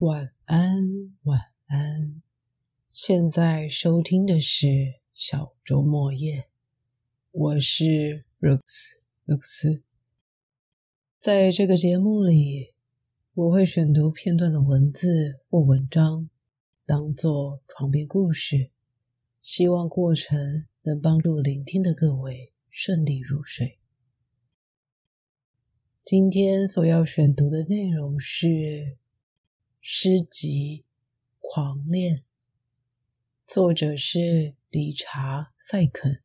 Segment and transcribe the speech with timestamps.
[0.00, 2.22] 晚安，晚安。
[2.86, 6.46] 现在收听的是小周末夜，
[7.32, 9.82] 我是 Rooks 露丝。
[11.18, 12.72] 在这个节目里，
[13.34, 16.30] 我会选读片段的文字或文章，
[16.86, 18.70] 当做床边故事，
[19.42, 23.76] 希望过程能帮助聆听的各位顺利入睡。
[26.06, 28.96] 今天所要选读的内容是
[29.82, 30.84] 诗集
[31.38, 32.18] 《狂恋》，
[33.46, 36.20] 作者是理查·塞肯，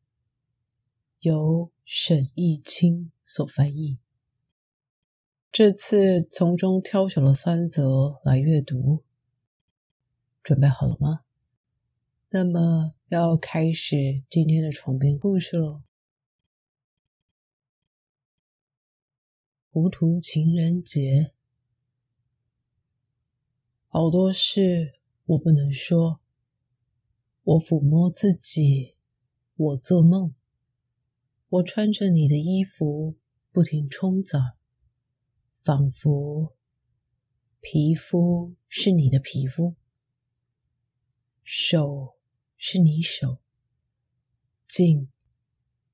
[1.20, 3.96] 由沈义清所翻译。
[5.50, 9.02] 这次从中挑选了三则来阅读，
[10.42, 11.24] 准备好了吗？
[12.28, 15.82] 那么要开始今天的床边故事喽。
[19.72, 21.32] 糊涂情人节，
[23.98, 24.92] 好多事
[25.24, 26.20] 我不能说。
[27.44, 28.94] 我抚摸自己，
[29.56, 30.34] 我作弄。
[31.48, 33.16] 我穿着你的衣服，
[33.52, 34.38] 不停冲澡，
[35.64, 36.54] 仿佛
[37.62, 39.74] 皮肤是你的皮肤，
[41.42, 42.16] 手
[42.58, 43.38] 是你手，
[44.68, 45.08] 镜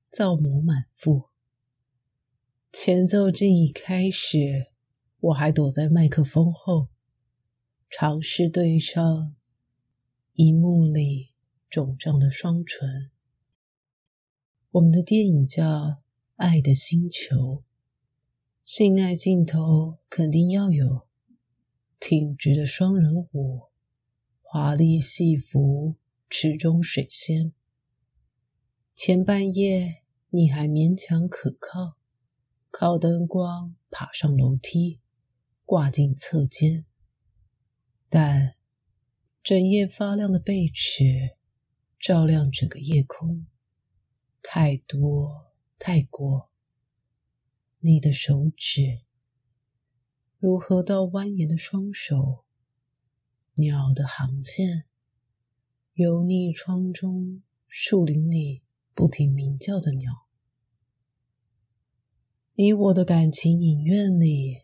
[0.09, 1.29] 造模满腹。
[2.73, 4.67] 前奏镜一开始，
[5.21, 6.89] 我还躲在麦克风后，
[7.95, 9.35] 尝试对上
[10.33, 11.27] 荧幕里
[11.69, 13.11] 肿胀的双唇。
[14.71, 15.63] 我们的电影叫
[16.35, 17.35] 《爱的星球》，
[18.63, 21.05] 性爱镜头肯定要有，
[21.99, 23.61] 挺直的双人舞，
[24.41, 25.93] 华丽戏服，
[26.31, 27.53] 池中水仙。
[28.95, 31.95] 前半夜你还勉强可靠。
[32.71, 34.99] 靠灯光爬上楼梯，
[35.63, 36.85] 挂进侧间。
[38.15, 38.53] 但
[39.41, 41.31] 整夜发亮的背齿
[41.99, 43.47] 照亮整个夜空，
[44.43, 46.47] 太多太过。
[47.79, 49.01] 你的手指
[50.37, 52.45] 如何到蜿蜒的双手，
[53.55, 54.83] 鸟的航线，
[55.95, 58.61] 油腻窗中树林里
[58.93, 60.11] 不停鸣叫的鸟。
[62.53, 64.61] 你我的感情影院里，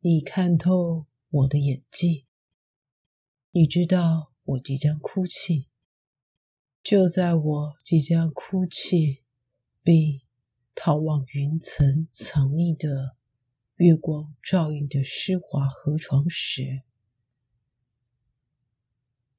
[0.00, 2.26] 你看透我的演技，
[3.52, 5.66] 你知道我即将哭泣，
[6.84, 9.24] 就在我即将哭泣
[9.82, 10.20] 并
[10.76, 13.16] 逃往云层藏匿的
[13.74, 16.82] 月光照映的湿滑河床时，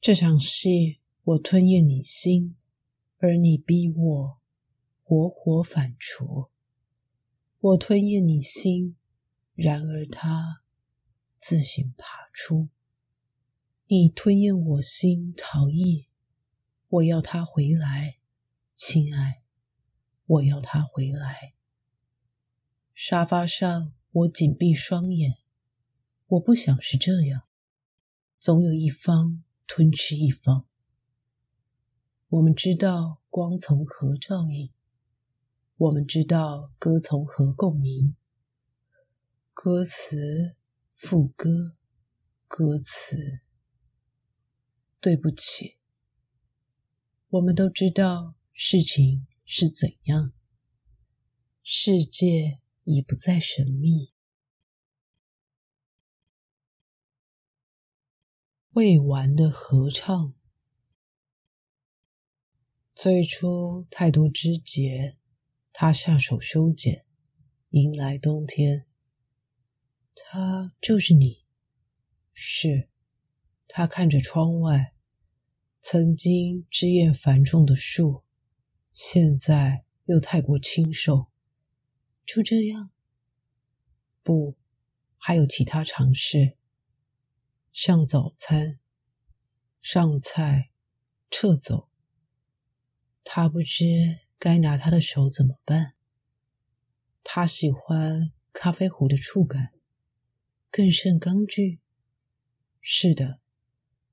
[0.01, 2.57] 这场戏我吞咽你心，
[3.17, 4.38] 而你逼我
[5.03, 6.49] 活活反刍。
[7.61, 8.97] 我吞咽你心，
[9.55, 10.61] 然而它
[11.38, 12.67] 自行爬出。
[13.94, 16.06] 你吞咽我心，逃逸。
[16.88, 18.16] 我要他回来，
[18.74, 19.41] 亲爱，
[20.25, 21.53] 我要他回来。
[22.96, 25.35] 沙发上，我紧闭双眼。
[26.28, 27.41] 我不想是这样，
[28.40, 30.66] 总有一方吞吃一方。
[32.29, 34.69] 我们知道光从何照映。
[35.75, 38.16] 我们知道歌从何共鸣，
[39.53, 40.56] 歌词、
[40.94, 41.75] 副歌、
[42.47, 43.41] 歌词。
[45.01, 45.78] 对不起，
[47.29, 50.31] 我们都知道事情是怎样，
[51.63, 54.13] 世界已不再神秘。
[58.69, 60.35] 未完的合唱，
[62.94, 65.17] 最初太多枝节。
[65.73, 67.07] 他下手修剪，
[67.72, 68.85] 迎来冬天。
[70.13, 71.44] 他就是你，
[72.35, 72.91] 是。
[73.73, 74.93] 他看着窗外，
[75.79, 78.21] 曾经枝叶繁重的树，
[78.91, 81.27] 现在又太过清瘦。
[82.25, 82.91] 就这样？
[84.23, 84.57] 不，
[85.17, 86.57] 还有其他尝试，
[87.72, 88.78] 上早餐，
[89.81, 90.69] 上菜，
[91.29, 91.87] 撤走。
[93.23, 94.19] 他不知。
[94.37, 95.93] 该拿他的手怎么办？
[97.23, 99.72] 他喜欢咖啡壶的触感，
[100.72, 101.79] 更胜钢锯。
[102.81, 103.40] 是的，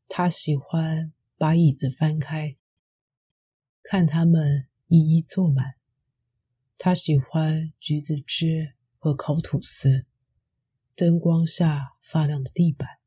[0.09, 2.57] 他喜欢把椅子翻开，
[3.83, 5.75] 看他们一一坐满。
[6.79, 10.07] 他喜欢橘子汁和烤吐司，
[10.97, 12.99] 灯光下发亮的地板。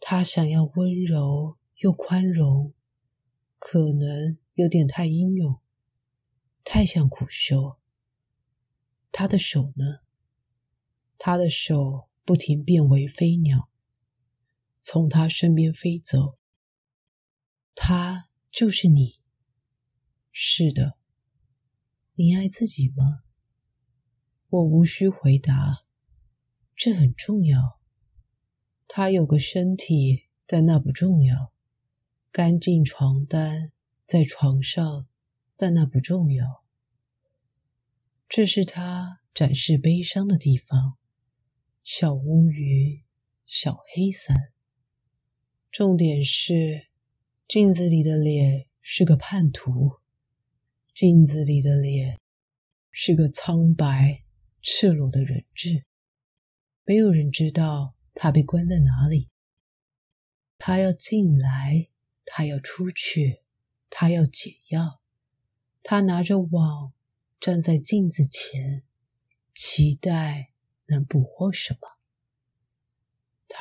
[0.00, 2.72] 他想要温柔又宽容，
[3.58, 5.60] 可能有点太英勇。
[6.64, 7.76] 太像苦修。
[9.12, 10.00] 他的手呢？
[11.18, 13.68] 他的手不停变为飞鸟，
[14.82, 16.36] 从他身边飞走。
[17.74, 19.18] 他就是你。
[20.32, 20.98] 是的。
[22.14, 23.22] 你爱自己吗？
[24.50, 25.82] 我无需回答，
[26.76, 27.80] 这很重要。
[28.86, 31.52] 他有个身体，但那不重要。
[32.30, 33.72] 干净床单
[34.04, 35.06] 在床上，
[35.56, 36.62] 但那不重要。
[38.28, 40.98] 这是他展示悲伤的地方。
[41.84, 43.02] 小乌云，
[43.46, 44.52] 小黑伞。
[45.72, 46.86] 重点是，
[47.48, 49.92] 镜子里的脸是个叛徒。
[50.92, 52.20] 镜子里的脸
[52.90, 54.22] 是个苍白、
[54.60, 55.86] 赤裸的人质。
[56.84, 59.30] 没有人知道他被关在哪里。
[60.58, 61.88] 他要进来，
[62.26, 63.40] 他要出去，
[63.88, 65.00] 他要解药。
[65.82, 66.92] 他拿着网
[67.40, 68.82] 站在镜子前，
[69.54, 70.50] 期待
[70.84, 71.88] 能捕获什么。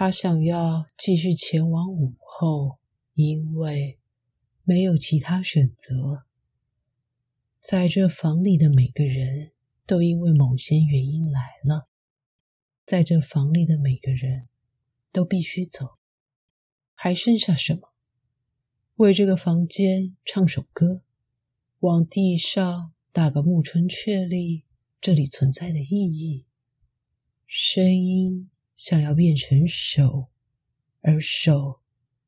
[0.03, 2.79] 他想要继续前往午后，
[3.13, 3.99] 因为
[4.63, 6.25] 没有其他选择。
[7.59, 9.51] 在这房里的每个人
[9.85, 11.87] 都因为某些原因来了，
[12.83, 14.47] 在这房里的每个人
[15.11, 15.91] 都必须走，
[16.95, 17.93] 还剩下什么？
[18.95, 21.03] 为这个房间唱首歌，
[21.77, 24.63] 往地上打个木春，确立
[24.99, 26.47] 这里存在的意义。
[27.45, 28.49] 声音
[28.81, 30.27] 想要变成手，
[31.01, 31.79] 而手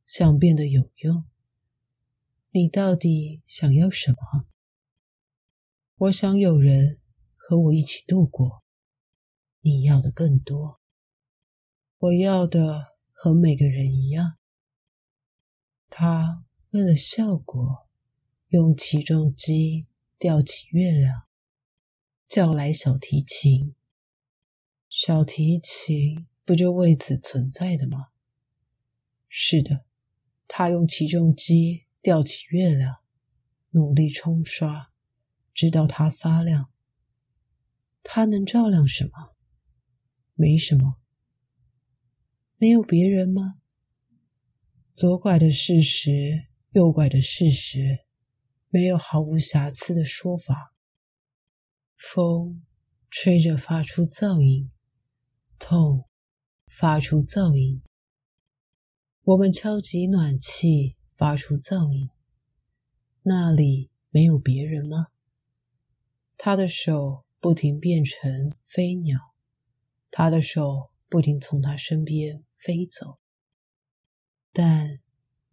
[0.05, 1.23] 想变得有用。
[2.51, 4.45] 你到底想要什么？
[5.95, 7.00] 我想有人
[7.35, 8.61] 和我一起度过。
[9.61, 10.79] 你要的更多。
[11.97, 14.38] 我要的和每个人一样。
[15.89, 17.88] 他为了效果，
[18.50, 19.88] 用起重机
[20.19, 21.23] 吊起月亮，
[22.27, 23.73] 叫来小提琴。
[24.88, 28.07] 小提琴不就为此存在的吗？
[29.29, 29.85] 是的，
[30.47, 32.97] 他用起重机吊起月亮，
[33.71, 34.89] 努力冲刷。
[35.53, 36.71] 直到它发亮，
[38.01, 39.35] 它能照亮什么？
[40.33, 40.95] 没什么。
[42.57, 43.61] 没有别人吗？
[44.93, 47.99] 左拐的事实，右拐的事实，
[48.69, 50.73] 没有毫无瑕疵的说法。
[51.95, 52.65] 风
[53.11, 54.71] 吹着发出噪音，
[55.59, 56.07] 痛
[56.68, 57.81] 发出噪音。
[59.24, 62.10] 我们敲击暖气发出噪音。
[63.21, 65.07] 那里没有别人吗？
[66.38, 69.33] 他的手不停变成飞鸟，
[70.12, 73.18] 他的手不停从他身边飞走，
[74.51, 75.00] 但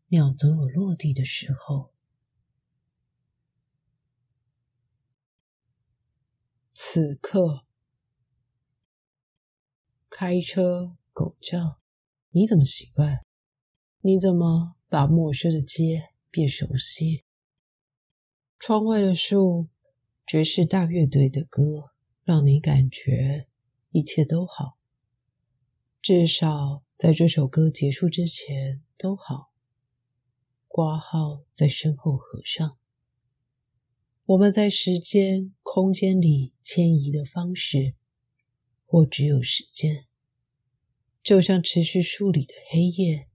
[0.09, 1.93] 鸟总有落地的时候。
[6.75, 7.65] 此刻，
[10.09, 11.79] 开车狗叫，
[12.31, 13.27] 你怎么习惯？
[14.01, 17.25] 你怎么把陌生的街变熟悉？
[18.59, 19.69] 窗外的树。
[20.27, 21.91] 爵士大乐队的歌
[22.23, 23.49] 让你感觉
[23.91, 24.79] 一切都好，
[26.01, 29.51] 至少在这首歌结束之前都好。
[30.69, 32.79] 挂号在身后合上。
[34.25, 37.95] 我们在时间、空间里迁移的方式，
[38.87, 40.07] 或只有时间，
[41.23, 43.29] 就像持续数里的黑夜，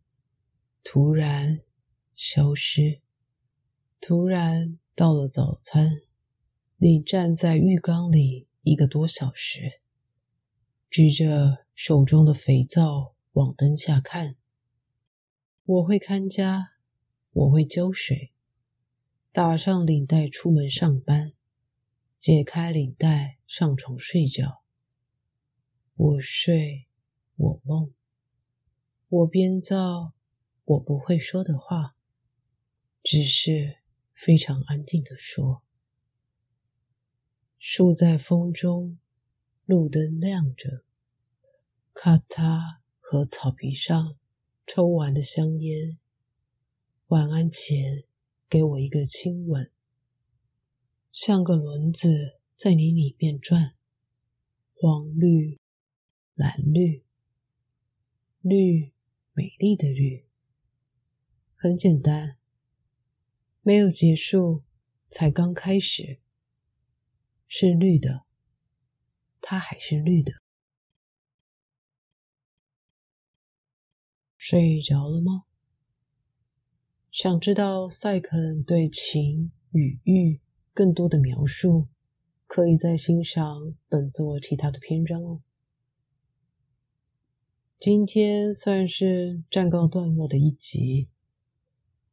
[0.83, 1.61] 突然
[2.15, 2.99] 消失，
[4.01, 6.01] 突然到了早餐。
[6.77, 9.79] 你站在浴缸里一个多小时，
[10.89, 14.35] 举着手中的肥皂往灯下看。
[15.63, 16.67] 我会看家，
[17.31, 18.31] 我会浇水，
[19.31, 21.33] 打上领带出门上班，
[22.19, 24.61] 解开领带上床睡觉。
[25.95, 26.87] 我睡，
[27.37, 27.91] 我梦，
[29.09, 30.13] 我编造
[30.63, 31.95] 我不会说的话，
[33.03, 33.77] 只是
[34.13, 35.61] 非常安静的说。
[37.59, 38.97] 树在风中，
[39.65, 40.83] 路灯亮着。
[41.93, 44.17] 咔嚓，和草皮上
[44.67, 45.97] 抽完的香烟。
[47.07, 48.03] 晚安前，
[48.49, 49.71] 给我一个亲吻，
[51.11, 53.75] 像个轮子在你里面转。
[54.73, 55.59] 黄绿，
[56.33, 57.04] 蓝绿，
[58.47, 58.91] 绿，
[59.33, 60.23] 美丽的绿。
[61.55, 62.37] 很简单，
[63.63, 64.61] 没有结束，
[65.09, 66.19] 才刚开始。
[67.47, 68.23] 是绿的，
[69.41, 70.31] 它还是绿的。
[74.37, 75.45] 睡着了吗？
[77.09, 80.39] 想知道塞肯对情与欲
[80.71, 81.87] 更多的描述，
[82.45, 85.41] 可以再欣赏本作其他的篇章哦。
[87.85, 91.07] 今天算是暂告段落的一集，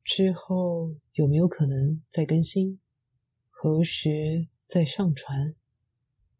[0.05, 2.79] 之后有没有可能再更新？
[3.49, 5.55] 何时再上传？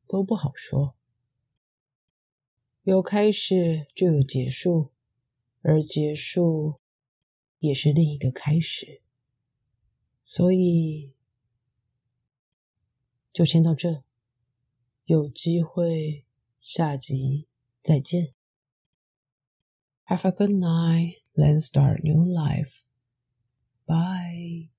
[0.07, 0.95] 都不好说。
[2.83, 4.91] 有开始就有结束，
[5.62, 6.79] 而结束
[7.59, 9.01] 也是另一个开始，
[10.23, 11.15] 所以
[13.33, 14.05] 就先到这。
[15.07, 16.27] 有机会
[16.59, 17.47] 下集
[17.81, 18.35] 再见。
[20.04, 22.85] Have a good night, then start new life.
[23.87, 24.72] Bye.